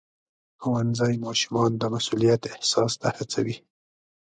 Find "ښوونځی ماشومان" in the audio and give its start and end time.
0.61-1.71